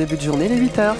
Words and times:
début 0.00 0.16
de 0.16 0.22
journée, 0.22 0.48
les 0.48 0.56
8 0.56 0.78
heures. 0.78 0.96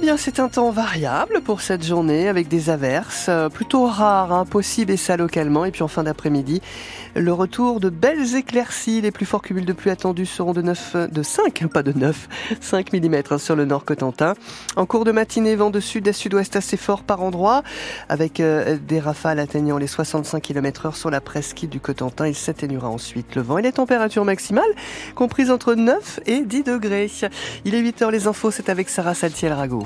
Bien, 0.00 0.16
c'est 0.16 0.40
un 0.40 0.48
temps 0.48 0.70
variable 0.70 1.42
pour 1.42 1.60
cette 1.60 1.84
journée 1.84 2.28
avec 2.28 2.48
des 2.48 2.70
averses 2.70 3.26
euh, 3.28 3.48
plutôt 3.50 3.86
rares, 3.86 4.32
hein, 4.32 4.46
et 4.88 4.96
ça 4.96 5.16
localement. 5.16 5.64
Et 5.66 5.70
puis 5.70 5.82
en 5.82 5.88
fin 5.88 6.04
d'après-midi, 6.04 6.62
le 7.14 7.32
retour 7.32 7.80
de 7.80 7.90
belles 7.90 8.34
éclaircies. 8.34 9.02
Les 9.02 9.10
plus 9.10 9.26
forts 9.26 9.42
cumuls 9.42 9.66
de 9.66 9.72
pluie 9.72 9.90
attendus 9.90 10.26
seront 10.26 10.52
de 10.52 10.62
9, 10.62 11.10
de 11.12 11.22
5, 11.22 11.66
pas 11.72 11.82
de 11.82 11.92
9, 11.92 12.28
5 12.60 12.92
mm 12.92 13.38
sur 13.38 13.56
le 13.56 13.66
nord 13.66 13.84
Cotentin. 13.84 14.34
En 14.76 14.86
cours 14.86 15.04
de 15.04 15.12
matinée, 15.12 15.54
vent 15.54 15.70
de 15.70 15.80
sud 15.80 16.08
à 16.08 16.12
sud-ouest 16.12 16.56
assez 16.56 16.78
fort 16.78 17.02
par 17.02 17.22
endroit, 17.22 17.62
avec 18.08 18.40
euh, 18.40 18.78
des 18.86 19.00
rafales 19.00 19.38
atteignant 19.38 19.76
les 19.76 19.86
65 19.86 20.40
km 20.40 20.86
heure 20.86 20.96
sur 20.96 21.10
la 21.10 21.20
presqu'île 21.20 21.68
du 21.68 21.80
Cotentin. 21.80 22.26
Il 22.26 22.34
s'atténuera 22.34 22.88
ensuite 22.88 23.34
le 23.34 23.42
vent 23.42 23.58
et 23.58 23.62
les 23.62 23.72
températures 23.72 24.24
maximales 24.24 24.64
comprises 25.14 25.50
entre 25.50 25.74
9 25.74 26.20
et 26.26 26.40
10 26.40 26.62
degrés. 26.62 27.10
Il 27.64 27.74
est 27.74 27.80
8 27.80 28.02
heures 28.02 28.10
les 28.10 28.26
infos, 28.26 28.50
c'est 28.50 28.70
avec 28.70 28.88
Sarah 28.88 29.14
Saltiel-Rago. 29.14 29.84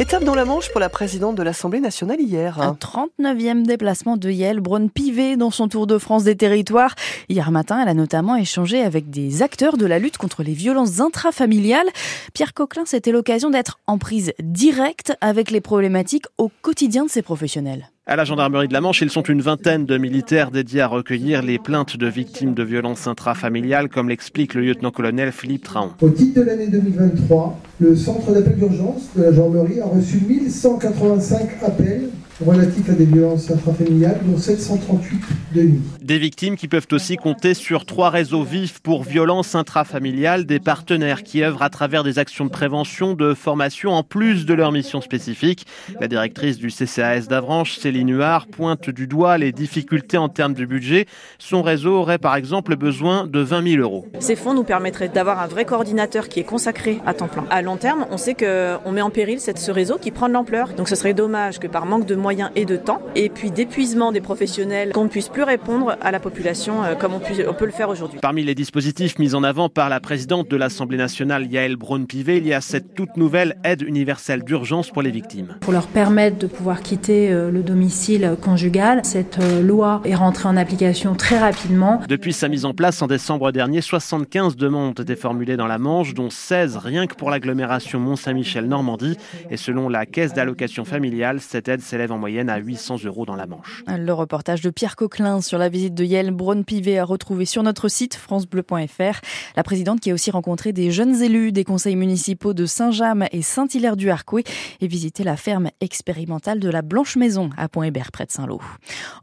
Étape 0.00 0.22
dans 0.22 0.36
la 0.36 0.44
Manche 0.44 0.70
pour 0.70 0.78
la 0.80 0.88
présidente 0.88 1.34
de 1.34 1.42
l'Assemblée 1.42 1.80
nationale 1.80 2.20
hier. 2.20 2.60
Un 2.60 2.74
39e 2.74 3.66
déplacement 3.66 4.16
de 4.16 4.30
Yael 4.30 4.60
Braun-Pivet 4.60 5.36
dans 5.36 5.50
son 5.50 5.66
tour 5.66 5.88
de 5.88 5.98
France 5.98 6.22
des 6.22 6.36
territoires. 6.36 6.94
Hier 7.28 7.50
matin, 7.50 7.80
elle 7.82 7.88
a 7.88 7.94
notamment 7.94 8.36
échangé 8.36 8.80
avec 8.80 9.10
des 9.10 9.42
acteurs 9.42 9.76
de 9.76 9.86
la 9.86 9.98
lutte 9.98 10.16
contre 10.16 10.44
les 10.44 10.52
violences 10.52 11.00
intrafamiliales. 11.00 11.88
Pierre 12.32 12.54
Coquelin, 12.54 12.84
c'était 12.86 13.10
l'occasion 13.10 13.50
d'être 13.50 13.80
en 13.88 13.98
prise 13.98 14.32
directe 14.40 15.14
avec 15.20 15.50
les 15.50 15.60
problématiques 15.60 16.26
au 16.38 16.48
quotidien 16.62 17.04
de 17.04 17.10
ces 17.10 17.22
professionnels. 17.22 17.90
À 18.10 18.16
la 18.16 18.24
gendarmerie 18.24 18.68
de 18.68 18.72
la 18.72 18.80
Manche, 18.80 19.02
ils 19.02 19.10
sont 19.10 19.20
une 19.20 19.42
vingtaine 19.42 19.84
de 19.84 19.98
militaires 19.98 20.50
dédiés 20.50 20.80
à 20.80 20.86
recueillir 20.86 21.42
les 21.42 21.58
plaintes 21.58 21.98
de 21.98 22.06
victimes 22.06 22.54
de 22.54 22.62
violences 22.62 23.06
intrafamiliales, 23.06 23.90
comme 23.90 24.08
l'explique 24.08 24.54
le 24.54 24.62
lieutenant-colonel 24.62 25.30
Philippe 25.30 25.64
Traon. 25.64 25.90
Au 26.00 26.08
titre 26.08 26.40
de 26.40 26.46
l'année 26.46 26.68
2023, 26.68 27.60
le 27.80 27.94
centre 27.94 28.32
d'appel 28.32 28.56
d'urgence 28.56 29.10
de 29.14 29.24
la 29.24 29.30
gendarmerie 29.30 29.82
a 29.82 29.84
reçu 29.84 30.22
1185 30.26 31.62
appels 31.62 32.08
relatifs 32.42 32.88
à 32.88 32.94
des 32.94 33.04
violences 33.04 33.50
intrafamiliales, 33.50 34.20
dont 34.24 34.38
738 34.38 35.20
de 35.54 35.62
nuit. 35.64 35.80
Des 36.08 36.18
victimes 36.18 36.56
qui 36.56 36.68
peuvent 36.68 36.86
aussi 36.92 37.16
compter 37.16 37.52
sur 37.52 37.84
trois 37.84 38.08
réseaux 38.08 38.42
vifs 38.42 38.78
pour 38.78 39.02
violences 39.02 39.54
intrafamiliales, 39.54 40.46
des 40.46 40.58
partenaires 40.58 41.22
qui 41.22 41.44
œuvrent 41.44 41.62
à 41.62 41.68
travers 41.68 42.02
des 42.02 42.18
actions 42.18 42.46
de 42.46 42.50
prévention, 42.50 43.12
de 43.12 43.34
formation, 43.34 43.90
en 43.90 44.02
plus 44.02 44.46
de 44.46 44.54
leurs 44.54 44.72
missions 44.72 45.02
spécifiques. 45.02 45.66
La 46.00 46.08
directrice 46.08 46.56
du 46.56 46.68
CCAS 46.68 47.26
d'Avranches, 47.28 47.76
Céline 47.76 48.10
Huard, 48.10 48.46
pointe 48.46 48.88
du 48.88 49.06
doigt 49.06 49.36
les 49.36 49.52
difficultés 49.52 50.16
en 50.16 50.30
termes 50.30 50.54
de 50.54 50.64
budget. 50.64 51.04
Son 51.38 51.60
réseau 51.60 51.96
aurait 51.96 52.16
par 52.16 52.36
exemple 52.36 52.74
besoin 52.76 53.26
de 53.26 53.40
20 53.40 53.72
000 53.72 53.82
euros. 53.82 54.06
Ces 54.18 54.34
fonds 54.34 54.54
nous 54.54 54.64
permettraient 54.64 55.10
d'avoir 55.10 55.42
un 55.42 55.46
vrai 55.46 55.66
coordinateur 55.66 56.30
qui 56.30 56.40
est 56.40 56.44
consacré 56.44 57.00
à 57.04 57.12
temps 57.12 57.28
plein. 57.28 57.44
À 57.50 57.60
long 57.60 57.76
terme, 57.76 58.06
on 58.10 58.16
sait 58.16 58.32
qu'on 58.32 58.92
met 58.92 59.02
en 59.02 59.10
péril 59.10 59.40
ce 59.40 59.70
réseau 59.70 59.98
qui 59.98 60.10
prend 60.10 60.28
de 60.28 60.32
l'ampleur. 60.32 60.70
Donc 60.72 60.88
ce 60.88 60.96
serait 60.96 61.12
dommage 61.12 61.58
que 61.58 61.66
par 61.66 61.84
manque 61.84 62.06
de 62.06 62.14
moyens 62.14 62.50
et 62.56 62.64
de 62.64 62.78
temps, 62.78 63.02
et 63.14 63.28
puis 63.28 63.50
d'épuisement 63.50 64.10
des 64.10 64.22
professionnels, 64.22 64.94
qu'on 64.94 65.04
ne 65.04 65.10
puisse 65.10 65.28
plus 65.28 65.42
répondre 65.42 65.97
à 66.00 66.10
la 66.10 66.20
population 66.20 66.82
euh, 66.84 66.94
comme 66.94 67.14
on, 67.14 67.20
peut 67.20 67.64
le 67.64 67.70
faire 67.70 67.88
aujourd'hui. 67.88 68.18
Parmi 68.20 68.44
les 68.44 68.54
dispositifs 68.54 69.18
mis 69.18 69.34
en 69.34 69.42
avant 69.42 69.68
par 69.68 69.88
la 69.88 70.00
présidente 70.00 70.48
de 70.48 70.56
l'Assemblée 70.56 70.96
nationale, 70.96 71.50
Yael 71.50 71.76
Braun-Pivet, 71.76 72.38
il 72.38 72.46
y 72.46 72.54
a 72.54 72.60
cette 72.60 72.94
toute 72.94 73.16
nouvelle 73.16 73.56
aide 73.64 73.82
universelle 73.82 74.42
d'urgence 74.44 74.90
pour 74.90 75.02
les 75.02 75.10
victimes. 75.10 75.56
Pour 75.60 75.72
leur 75.72 75.86
permettre 75.86 76.38
de 76.38 76.46
pouvoir 76.46 76.82
quitter 76.82 77.30
euh, 77.30 77.50
le 77.50 77.62
domicile 77.62 78.36
conjugal, 78.40 79.00
cette 79.04 79.38
euh, 79.40 79.62
loi 79.62 80.00
est 80.04 80.14
rentrée 80.14 80.48
en 80.48 80.56
application 80.56 81.14
très 81.14 81.38
rapidement. 81.38 82.00
Depuis 82.08 82.32
sa 82.32 82.48
mise 82.48 82.64
en 82.64 82.74
place 82.74 83.02
en 83.02 83.06
décembre 83.06 83.52
dernier, 83.52 83.80
75 83.80 84.56
demandes 84.56 84.98
ont 84.98 85.02
été 85.02 85.16
formulées 85.16 85.56
dans 85.56 85.66
la 85.66 85.78
Manche, 85.78 86.14
dont 86.14 86.30
16 86.30 86.76
rien 86.76 87.06
que 87.06 87.14
pour 87.14 87.30
l'agglomération 87.30 88.00
Mont-Saint-Michel-Normandie. 88.00 89.16
Et 89.50 89.56
selon 89.56 89.88
la 89.88 90.06
caisse 90.06 90.32
d'allocation 90.32 90.84
familiale, 90.84 91.40
cette 91.40 91.68
aide 91.68 91.80
s'élève 91.80 92.12
en 92.12 92.18
moyenne 92.18 92.50
à 92.50 92.58
800 92.58 92.96
euros 93.04 93.26
dans 93.26 93.36
la 93.36 93.46
Manche. 93.46 93.84
Le 93.86 94.12
reportage 94.12 94.60
de 94.60 94.70
Pierre 94.70 94.96
Coquelin 94.96 95.40
sur 95.40 95.58
la 95.58 95.68
visite 95.68 95.87
de 95.90 96.04
Yael 96.04 96.30
Braun-Pivet 96.30 96.98
à 96.98 97.04
retrouver 97.04 97.44
sur 97.44 97.62
notre 97.62 97.88
site 97.88 98.14
francebleu.fr. 98.14 99.20
La 99.56 99.62
présidente 99.62 100.00
qui 100.00 100.10
a 100.10 100.14
aussi 100.14 100.30
rencontré 100.30 100.72
des 100.72 100.90
jeunes 100.90 101.22
élus 101.22 101.52
des 101.52 101.64
conseils 101.64 101.96
municipaux 101.96 102.54
de 102.54 102.66
Saint-James 102.66 103.26
et 103.32 103.42
Saint-Hilaire-du-Harcouët 103.42 104.48
et 104.80 104.86
visité 104.86 105.24
la 105.24 105.36
ferme 105.36 105.70
expérimentale 105.80 106.60
de 106.60 106.68
la 106.68 106.82
Blanche 106.82 107.16
Maison 107.16 107.50
à 107.56 107.68
Pont-Hébert 107.68 108.12
près 108.12 108.26
de 108.26 108.30
Saint-Lô. 108.30 108.60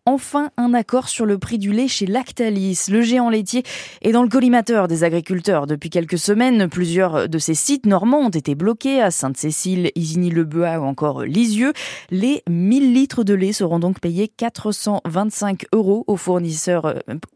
Enfin, 0.05 0.49
un 0.57 0.73
accord 0.73 1.09
sur 1.09 1.25
le 1.25 1.37
prix 1.37 1.57
du 1.57 1.71
lait 1.71 1.87
chez 1.87 2.05
Lactalis. 2.05 2.85
Le 2.89 3.01
géant 3.01 3.29
laitier 3.29 3.63
est 4.01 4.11
dans 4.11 4.23
le 4.23 4.29
collimateur 4.29 4.87
des 4.87 5.03
agriculteurs 5.03 5.67
depuis 5.67 5.89
quelques 5.89 6.17
semaines. 6.17 6.67
Plusieurs 6.69 7.29
de 7.29 7.37
ces 7.37 7.55
sites 7.55 7.85
normands 7.85 8.19
ont 8.19 8.29
été 8.29 8.55
bloqués 8.55 9.01
à 9.01 9.11
Sainte-Cécile, 9.11 9.91
Isigny-le-Beat 9.95 10.79
ou 10.79 10.83
encore 10.83 11.23
Lisieux. 11.23 11.73
Les 12.11 12.43
1000 12.49 12.93
litres 12.93 13.23
de 13.23 13.33
lait 13.33 13.53
seront 13.53 13.79
donc 13.79 13.99
payés 13.99 14.27
425 14.27 15.65
euros 15.73 16.03
aux 16.07 16.17
fournisseurs 16.17 16.54
euh, 16.85 16.93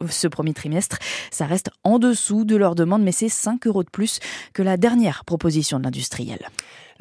ce 0.10 0.28
premier 0.28 0.54
trimestre. 0.54 0.98
Ça 1.32 1.46
reste 1.46 1.70
en 1.84 2.00
dessous 2.00 2.46
de 2.46 2.56
leur 2.56 2.76
demande, 2.76 3.04
mais 3.04 3.12
c'est 3.12 3.30
5 3.30 3.68
euros 3.68 3.84
de 3.84 3.90
plus 3.90 4.20
que 4.54 4.62
la 4.62 4.78
dernière 4.78 5.26
proposition 5.26 5.80
de 5.80 5.84
l'industriel. 5.84 6.50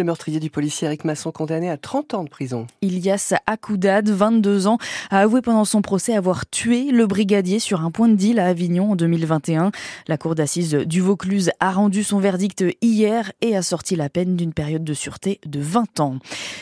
Le 0.01 0.05
meurtrier 0.05 0.39
du 0.39 0.49
policier 0.49 0.87
Eric 0.87 1.05
Masson 1.05 1.33
condamné 1.33 1.69
à 1.69 1.77
30 1.77 2.15
ans 2.15 2.23
de 2.23 2.29
prison. 2.29 2.69
Ilias 2.83 3.35
Akoudad, 3.47 4.09
22 4.09 4.69
ans, 4.69 4.79
a 5.11 5.19
avoué 5.19 5.43
pendant 5.43 5.65
son 5.65 5.83
procès 5.83 6.15
avoir 6.15 6.49
tué 6.49 6.93
le 6.93 7.09
brigadier 7.09 7.59
sur 7.59 7.81
un 7.81 7.91
point 7.91 8.07
de 8.07 8.15
deal 8.15 8.39
à 8.39 8.47
Avignon 8.47 8.93
en 8.93 8.95
2021. 8.95 9.73
La 10.07 10.17
cour 10.17 10.37
d'assises 10.37 10.71
du 10.71 11.01
Vaucluse 11.01 11.51
a 11.59 11.73
rendu 11.73 12.05
son 12.05 12.21
verdict 12.21 12.65
hier 12.81 13.33
et 13.41 13.57
a 13.57 13.63
sorti 13.63 13.97
la 13.97 14.09
peine 14.09 14.37
d'une 14.37 14.53
période 14.53 14.85
de 14.85 14.95
sûreté 14.95 15.41
de 15.45 15.59
20 15.59 15.99
ans. 15.99 16.19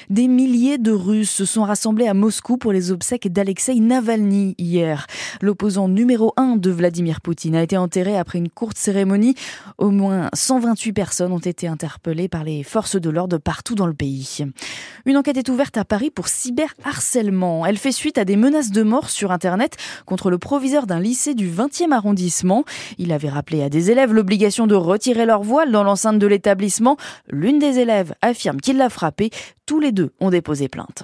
Des 0.09 0.29
milliers 0.29 0.79
de 0.79 0.93
Russes 0.93 1.29
se 1.29 1.45
sont 1.45 1.65
rassemblés 1.65 2.09
à 2.09 2.15
Moscou 2.15 2.57
pour 2.57 2.73
les 2.73 2.91
obsèques 2.91 3.31
d'Alexei 3.31 3.75
Navalny 3.81 4.55
hier. 4.57 5.07
L'opposant 5.43 5.89
numéro 5.89 6.33
1 6.39 6.57
de 6.57 6.71
Vladimir 6.71 7.21
Poutine 7.21 7.57
a 7.57 7.63
été 7.63 7.77
enterré 7.77 8.17
après 8.17 8.39
une 8.39 8.49
courte 8.49 8.79
cérémonie. 8.79 9.35
Au 9.77 9.91
moins 9.91 10.31
128 10.33 10.95
personnes 10.95 11.33
ont 11.33 11.39
été 11.39 11.69
interpellées 11.69 12.29
par 12.29 12.43
les 12.43 12.63
forces 12.63 12.97
de 12.97 13.11
l'ordre 13.11 13.26
de 13.29 13.37
partout 13.37 13.75
dans 13.75 13.87
le 13.87 13.95
pays. 13.95 14.45
Une 15.05 15.17
enquête 15.17 15.37
est 15.37 15.49
ouverte 15.49 15.77
à 15.77 15.85
Paris 15.85 16.11
pour 16.11 16.29
cyberharcèlement. 16.29 17.67
Elle 17.67 17.79
fait 17.79 17.93
suite 17.93 18.19
à 18.19 18.25
des 18.25 18.37
menaces 18.37 18.71
de 18.71 18.83
mort 18.83 19.11
sur 19.11 19.33
Internet 19.33 19.77
contre 20.05 20.31
le 20.31 20.39
proviseur 20.39 20.87
d'un 20.87 21.01
lycée 21.01 21.35
du 21.35 21.51
20e 21.51 21.93
arrondissement. 21.93 22.65
Il 22.99 23.13
avait 23.13 23.29
rappelé 23.29 23.63
à 23.63 23.69
des 23.69 23.91
élèves 23.91 24.13
l'obligation 24.13 24.67
de 24.67 24.75
retirer 24.75 25.27
leur 25.27 25.43
voile 25.43 25.71
dans 25.71 25.85
l'enceinte 25.85 26.19
de 26.19 26.27
l'établissement. 26.27 26.97
L'une 27.29 27.59
des 27.59 27.79
élèves 27.79 28.15
affirme 28.23 28.61
qu'il 28.61 28.77
l'a 28.77 28.91
frappé. 28.91 29.31
Tous 29.67 29.81
les 29.81 29.91
deux 29.91 30.13
ont 30.21 30.31
déposé 30.31 30.69
plainte. 30.69 31.03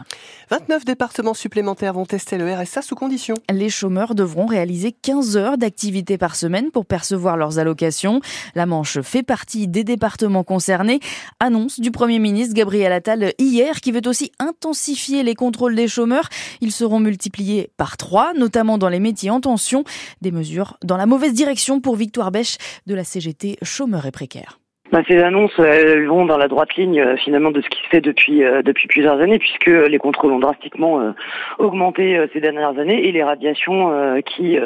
29 0.51 0.85
départements 0.85 1.35
supplémentaires 1.35 1.95
vont 1.95 2.07
tester 2.07 2.39
le 2.39 2.55
RSA 2.55 2.83
sous 2.83 2.95
condition. 2.95 3.35
Les 3.53 3.69
chômeurs 3.69 4.15
devront 4.15 4.47
réaliser 4.47 4.93
15 4.93 5.37
heures 5.37 5.59
d'activité 5.59 6.17
par 6.17 6.37
semaine 6.37 6.71
pour 6.71 6.87
percevoir 6.87 7.37
leurs 7.37 7.59
allocations. 7.59 8.21
La 8.55 8.67
Manche 8.67 9.01
fait 9.01 9.25
partie 9.25 9.67
des 9.67 9.83
départements 9.83 10.45
concernés. 10.45 11.01
Annonce 11.41 11.81
du 11.81 11.91
Premier 11.91 12.12
ministre 12.19 12.55
Gabriel 12.55 12.93
Attal 12.93 13.33
hier 13.39 13.81
qui 13.81 13.93
veut 13.93 14.03
aussi 14.07 14.33
intensifier 14.39 15.23
les 15.23 15.35
contrôles 15.35 15.75
des 15.75 15.89
chômeurs. 15.89 16.29
Ils 16.61 16.73
seront 16.73 17.01
multipliés 17.01 17.71
par 17.77 17.97
trois, 17.97 18.33
notamment 18.35 18.79
dans 18.79 18.89
les 18.89 19.01
métiers 19.01 19.31
en 19.31 19.41
tension. 19.41 19.85
Des 20.21 20.31
mesures 20.31 20.77
dans 20.83 20.97
la 20.97 21.07
mauvaise 21.07 21.35
direction 21.35 21.81
pour 21.81 21.97
Victoire 21.97 22.31
Bèche 22.31 22.57
de 22.87 22.95
la 22.95 23.05
CGT 23.05 23.59
chômeurs 23.63 24.07
et 24.07 24.13
précaires. 24.13 24.62
Bah, 24.93 25.01
ces 25.09 25.23
annonces 25.23 25.59
elles 25.59 26.07
vont 26.07 26.27
dans 26.27 26.37
la 26.37 26.49
droite 26.49 26.77
ligne 26.77 27.01
euh, 27.01 27.17
finalement 27.17 27.51
de 27.51 27.63
ce 27.63 27.69
qui 27.71 27.83
se 27.83 27.89
fait 27.89 28.03
depuis 28.03 28.45
euh, 28.45 28.61
depuis 28.61 28.89
plusieurs 28.89 29.19
années 29.21 29.39
puisque 29.39 29.65
les 29.65 29.97
contrôles 29.97 30.33
ont 30.33 30.39
drastiquement 30.39 31.01
euh, 31.01 31.13
augmenté 31.59 32.23
ces 32.35 32.41
dernières 32.41 32.79
années 32.79 33.09
et 33.09 33.11
les 33.11 33.23
radiations 33.23 34.21
qui 34.27 34.59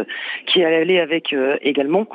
qui 0.47 0.65
allaient 0.65 0.99
avec 0.99 1.35
également. 1.61 2.07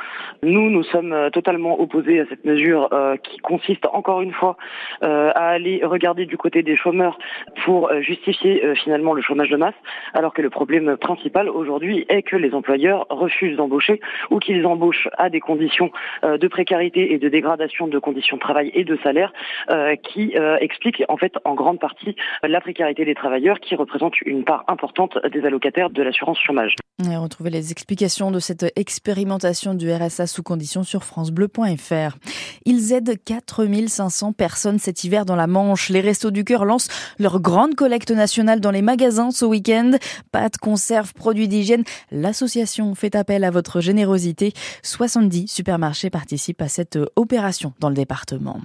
Nous 0.43 0.69
nous 0.69 0.83
sommes 0.83 1.29
totalement 1.31 1.79
opposés 1.79 2.19
à 2.19 2.25
cette 2.25 2.43
mesure 2.43 2.89
qui 3.23 3.37
consiste 3.37 3.85
encore 3.85 4.21
une 4.21 4.33
fois 4.33 4.57
à 5.01 5.49
aller 5.49 5.81
regarder 5.83 6.25
du 6.25 6.37
côté 6.37 6.63
des 6.63 6.75
chômeurs 6.75 7.17
pour 7.63 7.91
justifier 8.01 8.73
finalement 8.75 9.13
le 9.13 9.21
chômage 9.21 9.49
de 9.49 9.57
masse 9.57 9.75
alors 10.13 10.33
que 10.33 10.41
le 10.41 10.49
problème 10.49 10.97
principal 10.97 11.49
aujourd'hui 11.49 12.05
est 12.09 12.23
que 12.23 12.35
les 12.35 12.53
employeurs 12.53 13.05
refusent 13.09 13.57
d'embaucher 13.57 14.01
ou 14.29 14.39
qu'ils 14.39 14.65
embauchent 14.65 15.09
à 15.17 15.29
des 15.29 15.39
conditions 15.39 15.91
de 16.23 16.47
précarité 16.47 17.13
et 17.13 17.19
de 17.19 17.29
dégradation 17.29 17.87
de 17.87 17.99
conditions 18.01 18.37
de 18.37 18.41
travail 18.41 18.71
et 18.73 18.83
de 18.83 18.97
salaire 19.03 19.31
euh, 19.69 19.95
qui 19.95 20.35
euh, 20.35 20.57
explique 20.59 21.03
en 21.07 21.17
fait 21.17 21.33
en 21.45 21.55
grande 21.55 21.79
partie 21.79 22.15
la 22.43 22.61
précarité 22.61 23.05
des 23.05 23.15
travailleurs 23.15 23.59
qui 23.59 23.75
représente 23.75 24.19
une 24.21 24.43
part 24.43 24.63
importante 24.67 25.17
des 25.31 25.45
allocataires 25.45 25.89
de 25.89 26.03
l'assurance 26.03 26.39
chômage. 26.39 26.75
Et 27.09 27.15
retrouvez 27.15 27.49
les 27.49 27.71
explications 27.71 28.31
de 28.31 28.39
cette 28.39 28.71
expérimentation 28.75 29.73
du 29.73 29.91
RSA 29.91 30.27
sous 30.27 30.43
condition 30.43 30.83
sur 30.83 31.03
francebleu.fr. 31.03 32.17
Ils 32.65 32.93
aident 32.93 33.15
4500 33.23 34.33
personnes 34.33 34.77
cet 34.77 35.03
hiver 35.03 35.25
dans 35.25 35.35
la 35.35 35.47
Manche. 35.47 35.89
Les 35.89 36.01
Restos 36.01 36.31
du 36.31 36.43
Cœur 36.43 36.65
lancent 36.65 36.89
leur 37.19 37.39
grande 37.39 37.75
collecte 37.75 38.11
nationale 38.11 38.59
dans 38.59 38.71
les 38.71 38.81
magasins 38.81 39.31
ce 39.31 39.45
week-end. 39.45 39.91
Pâtes, 40.31 40.57
conserves, 40.57 41.13
produits 41.13 41.47
d'hygiène. 41.47 41.83
L'association 42.11 42.93
fait 42.93 43.15
appel 43.15 43.43
à 43.43 43.51
votre 43.51 43.81
générosité. 43.81 44.53
70 44.83 45.47
supermarchés 45.47 46.09
participent 46.09 46.61
à 46.61 46.67
cette 46.67 46.99
opération 47.15 47.73
dans 47.79 47.89
département. 47.91 48.59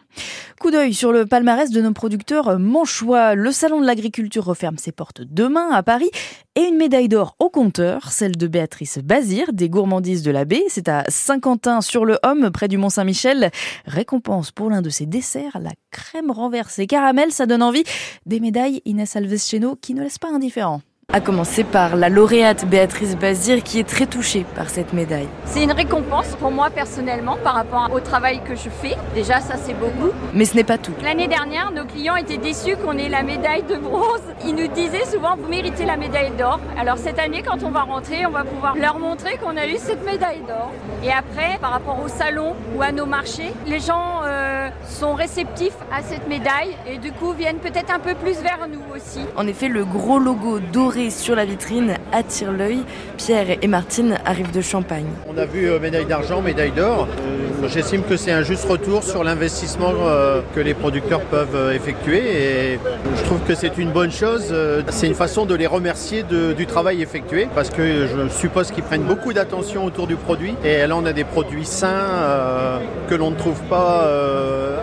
Coup 0.60 0.70
d'œil 0.70 0.94
sur 0.94 1.12
le 1.12 1.26
palmarès 1.26 1.70
de 1.70 1.80
nos 1.80 1.92
producteurs 1.92 2.58
manchois. 2.58 3.34
Le 3.34 3.52
salon 3.52 3.80
de 3.80 3.86
l'agriculture 3.86 4.44
referme 4.44 4.78
ses 4.78 4.92
portes 4.92 5.22
demain 5.22 5.70
à 5.70 5.82
Paris 5.82 6.10
et 6.54 6.62
une 6.62 6.76
médaille 6.76 7.08
d'or 7.08 7.36
au 7.38 7.50
compteur, 7.50 8.10
celle 8.10 8.36
de 8.36 8.46
Béatrice 8.46 8.98
Bazir 8.98 9.52
des 9.52 9.68
gourmandises 9.68 10.22
de 10.22 10.30
la 10.30 10.44
baie. 10.44 10.64
C'est 10.68 10.88
à 10.88 11.04
Saint-Quentin 11.08 11.80
sur 11.80 12.04
le 12.04 12.18
Homme, 12.22 12.50
près 12.50 12.68
du 12.68 12.78
Mont-Saint-Michel. 12.78 13.50
Récompense 13.84 14.50
pour 14.50 14.70
l'un 14.70 14.82
de 14.82 14.90
ses 14.90 15.06
desserts, 15.06 15.58
la 15.60 15.72
crème 15.90 16.30
renversée 16.30 16.86
caramel, 16.86 17.32
ça 17.32 17.46
donne 17.46 17.62
envie. 17.62 17.84
Des 18.24 18.40
médailles 18.40 18.80
Inès 18.86 19.14
Alves-Cheno 19.16 19.76
qui 19.76 19.94
ne 19.94 20.02
laissent 20.02 20.18
pas 20.18 20.32
indifférent. 20.32 20.80
A 21.12 21.20
commencer 21.20 21.64
par 21.64 21.96
la 21.96 22.10
lauréate 22.10 22.66
Béatrice 22.66 23.16
Bazir 23.16 23.62
qui 23.62 23.78
est 23.78 23.88
très 23.88 24.04
touchée 24.04 24.44
par 24.54 24.68
cette 24.68 24.92
médaille. 24.92 25.28
C'est 25.46 25.62
une 25.62 25.72
récompense 25.72 26.36
pour 26.38 26.50
moi 26.50 26.68
personnellement 26.68 27.38
par 27.42 27.54
rapport 27.54 27.88
au 27.94 28.00
travail 28.00 28.42
que 28.44 28.54
je 28.54 28.68
fais. 28.68 28.96
Déjà 29.14 29.40
ça 29.40 29.54
c'est 29.56 29.72
beaucoup. 29.72 30.12
Mais 30.34 30.44
ce 30.44 30.54
n'est 30.56 30.64
pas 30.64 30.76
tout. 30.76 30.92
L'année 31.02 31.26
dernière, 31.26 31.70
nos 31.70 31.84
clients 31.86 32.16
étaient 32.16 32.36
déçus 32.36 32.76
qu'on 32.76 32.98
ait 32.98 33.08
la 33.08 33.22
médaille 33.22 33.62
de 33.62 33.76
bronze. 33.76 34.20
Ils 34.44 34.54
nous 34.54 34.66
disaient 34.66 35.06
souvent 35.06 35.36
vous 35.36 35.48
méritez 35.48 35.86
la 35.86 35.96
médaille 35.96 36.32
d'or. 36.36 36.60
Alors 36.78 36.98
cette 36.98 37.18
année 37.18 37.42
quand 37.42 37.62
on 37.62 37.70
va 37.70 37.82
rentrer, 37.82 38.26
on 38.26 38.30
va 38.30 38.44
pouvoir 38.44 38.76
leur 38.76 38.98
montrer 38.98 39.38
qu'on 39.38 39.56
a 39.56 39.66
eu 39.66 39.78
cette 39.78 40.04
médaille 40.04 40.42
d'or. 40.46 40.70
Et 41.02 41.12
après, 41.12 41.56
par 41.60 41.70
rapport 41.70 41.98
au 42.04 42.08
salon 42.08 42.54
ou 42.76 42.82
à 42.82 42.90
nos 42.92 43.06
marchés, 43.06 43.54
les 43.66 43.80
gens 43.80 44.22
euh, 44.24 44.55
sont 44.88 45.14
réceptifs 45.14 45.76
à 45.92 46.02
cette 46.02 46.28
médaille 46.28 46.76
et 46.90 46.98
du 46.98 47.12
coup 47.12 47.32
viennent 47.32 47.58
peut-être 47.58 47.92
un 47.92 47.98
peu 47.98 48.14
plus 48.14 48.40
vers 48.40 48.66
nous 48.70 48.82
aussi. 48.94 49.20
En 49.36 49.46
effet, 49.46 49.68
le 49.68 49.84
gros 49.84 50.18
logo 50.18 50.60
doré 50.60 51.10
sur 51.10 51.34
la 51.34 51.44
vitrine 51.44 51.94
attire 52.12 52.52
l'œil. 52.52 52.80
Pierre 53.16 53.58
et 53.60 53.66
Martine 53.66 54.18
arrivent 54.24 54.52
de 54.52 54.60
Champagne. 54.60 55.06
On 55.28 55.38
a 55.38 55.44
vu 55.44 55.68
euh, 55.68 55.78
médaille 55.78 56.06
d'argent, 56.06 56.40
médaille 56.42 56.72
d'or. 56.72 57.08
Euh, 57.18 57.68
j'estime 57.68 58.02
que 58.02 58.16
c'est 58.16 58.32
un 58.32 58.42
juste 58.42 58.68
retour 58.68 59.02
sur 59.02 59.24
l'investissement 59.24 59.92
euh, 60.02 60.40
que 60.54 60.60
les 60.60 60.74
producteurs 60.74 61.20
peuvent 61.20 61.72
effectuer 61.74 62.72
et 62.72 62.78
je 63.16 63.22
trouve 63.24 63.40
que 63.40 63.54
c'est 63.54 63.78
une 63.78 63.90
bonne 63.90 64.12
chose. 64.12 64.54
C'est 64.90 65.06
une 65.06 65.14
façon 65.14 65.46
de 65.46 65.54
les 65.54 65.66
remercier 65.66 66.22
du 66.22 66.66
travail 66.66 67.02
effectué 67.02 67.48
parce 67.54 67.70
que 67.70 68.06
je 68.06 68.28
suppose 68.28 68.70
qu'ils 68.70 68.84
prennent 68.84 69.02
beaucoup 69.02 69.32
d'attention 69.32 69.84
autour 69.84 70.06
du 70.06 70.16
produit 70.16 70.54
et 70.64 70.86
là 70.86 70.96
on 70.96 71.04
a 71.06 71.12
des 71.12 71.24
produits 71.24 71.64
sains 71.64 72.80
que 73.08 73.14
l'on 73.14 73.30
ne 73.30 73.36
trouve 73.36 73.60
pas 73.64 74.06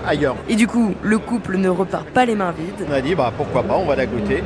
ailleurs. 0.06 0.36
Et 0.50 0.56
du 0.56 0.68
coup, 0.68 0.94
le 1.02 1.18
couple 1.18 1.58
ne 1.58 1.70
repart 1.70 2.06
pas 2.08 2.26
les 2.26 2.36
mains 2.36 2.52
vides. 2.52 2.88
On 2.90 2.94
a 2.94 3.02
dit 3.02 3.16
bah 3.16 3.32
pourquoi 3.36 3.64
pas, 3.64 3.76
on 3.76 3.86
va 3.86 3.96
la 3.96 4.06
goûter. 4.06 4.44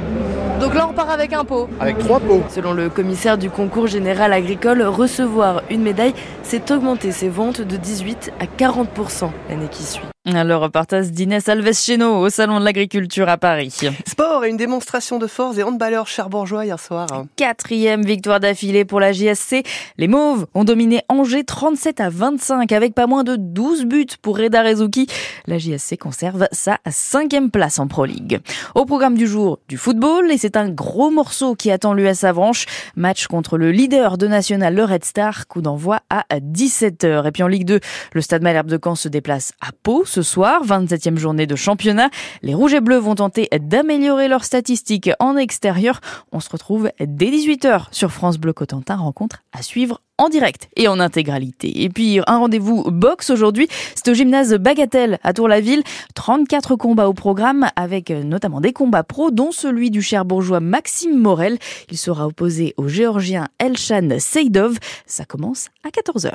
Donc 0.60 0.74
là 0.74 0.86
on 0.86 0.90
repart 0.90 1.10
avec 1.10 1.34
un 1.34 1.44
pot. 1.44 1.70
Avec 1.80 2.00
trois 2.00 2.20
pots. 2.20 2.44
Selon 2.50 2.74
le 2.74 2.90
commissaire 2.90 3.38
du 3.38 3.50
concours 3.50 3.88
général 3.88 4.34
agricole, 4.34 4.82
recevoir 4.82 5.62
une 5.70 5.84
médaille, 5.84 6.14
c'est 6.44 6.72
augmenter 6.72 7.12
ses 7.12 7.30
ventes 7.30 7.62
de 7.62 7.78
18 7.78 8.32
à 8.40 8.46
40% 8.46 9.30
l'année 9.50 9.68
qui 9.70 9.84
suit. 9.84 10.06
Le 10.30 10.56
reportage 10.56 11.12
d'Inès 11.12 11.48
Alves-Cheno 11.48 12.18
au 12.18 12.30
Salon 12.30 12.60
de 12.60 12.66
l'Agriculture 12.66 13.30
à 13.30 13.38
Paris. 13.38 13.74
Sport 14.06 14.44
et 14.44 14.50
une 14.50 14.58
démonstration 14.58 15.20
de 15.20 15.26
force 15.26 15.56
des 15.56 15.64
handballeurs 15.64 16.06
cherbourgeois 16.06 16.66
hier 16.66 16.78
soir. 16.82 17.08
Quatrième 17.38 18.04
victoire 18.04 18.42
d'affilée 18.42 18.84
pour 18.84 19.00
la 19.00 19.14
JSC. 19.14 19.64
Les 19.98 20.10
Mauves 20.10 20.46
ont 20.54 20.66
dominé 20.66 21.02
Angers 21.08 21.46
37 21.46 22.02
à 22.02 22.10
25 22.10 22.74
avec 22.74 22.94
pas 22.94 23.08
moins 23.08 23.24
de 23.24 23.38
12 23.38 23.86
buts 23.86 24.06
pour 24.22 24.38
Reda 24.38 24.64
Rezuki. 24.64 25.08
La 25.46 25.60
JSC 25.60 25.96
conserve 25.98 26.50
sa 26.52 26.80
cinquième 26.90 27.50
place 27.50 27.80
en 27.80 27.88
Pro 27.88 28.04
League. 28.04 28.42
Au 28.76 28.84
programme 28.84 29.16
du 29.16 29.28
jour, 29.28 29.60
du 29.70 29.78
football 29.78 30.30
et 30.30 30.38
c'est 30.38 30.58
un 30.58 30.68
gros 30.68 31.10
morceau 31.10 31.56
qui 31.56 31.72
attend 31.72 31.94
l'US 31.94 32.26
Avranches. 32.26 32.66
Match 32.98 33.28
contre 33.28 33.58
le 33.58 33.72
leader 33.72 34.18
de 34.18 34.28
National, 34.28 34.76
le 34.76 34.84
Red 34.84 35.06
Star. 35.06 35.48
Coup 35.48 35.62
d'envoi 35.62 36.02
à 36.10 36.26
17h. 36.34 37.26
Et 37.26 37.32
puis 37.32 37.44
en 37.44 37.48
Ligue 37.48 37.66
2, 37.66 37.80
le 38.12 38.22
Stade 38.22 38.44
Malherbe 38.44 38.68
de 38.68 38.78
Caen 38.84 38.96
se 38.96 39.08
déplace 39.08 39.54
à 39.62 39.70
Pau 39.84 40.04
ce 40.18 40.24
soir, 40.24 40.66
27e 40.66 41.18
journée 41.18 41.46
de 41.46 41.56
championnat. 41.56 42.10
Les 42.42 42.56
Rouges 42.56 42.74
et 42.74 42.82
Bleus 42.82 42.98
vont 42.98 43.14
tenter 43.14 43.50
d'améliorer 43.62 44.28
leurs 44.28 44.46
statistiques 44.46 45.12
en 45.20 45.38
extérieur. 45.38 46.02
On 46.32 46.40
se 46.40 46.50
retrouve 46.50 46.90
dès 47.00 47.28
18h 47.28 47.90
sur 47.92 48.12
France 48.12 48.40
Bleu 48.40 48.52
Cotentin. 48.52 48.96
Rencontre 48.96 49.44
à 49.54 49.62
suivre 49.62 50.02
en 50.18 50.30
direct 50.30 50.70
et 50.76 50.88
en 50.88 51.00
intégralité. 51.00 51.84
Et 51.84 51.90
puis 51.90 52.20
un 52.26 52.38
rendez-vous 52.40 52.90
boxe 52.90 53.30
aujourd'hui, 53.30 53.68
c'est 53.94 54.10
au 54.10 54.16
gymnase 54.16 54.56
Bagatelle 54.56 55.20
à 55.22 55.34
Tour-la-Ville. 55.34 55.84
34 56.16 56.76
combats 56.78 57.08
au 57.08 57.14
programme 57.14 57.70
avec 57.76 58.10
notamment 58.10 58.60
des 58.60 58.74
combats 58.74 59.04
pro 59.04 59.30
dont 59.30 59.52
celui 59.52 59.92
du 59.92 60.02
cher 60.02 60.26
bourgeois 60.26 60.62
Maxime 60.62 61.16
Morel. 61.16 61.60
Il 61.92 61.98
sera 62.00 62.26
opposé 62.26 62.74
au 62.78 62.88
géorgien 62.88 63.50
Elshan 63.60 64.18
Seydov. 64.18 64.80
Ça 65.06 65.26
commence 65.26 65.68
à 65.84 65.90
14h. 65.90 66.34